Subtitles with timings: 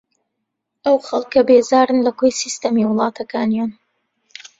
[0.85, 3.71] ئەو خەڵکە بێزارن لە کۆی سیستەمی وڵاتەکانیان